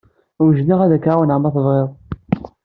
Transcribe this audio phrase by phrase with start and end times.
[0.43, 1.89] Wejdeɣ ad k-ɛawneɣ ma tebɣid.